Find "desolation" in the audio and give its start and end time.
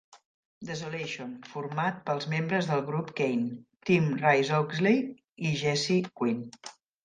0.69-1.35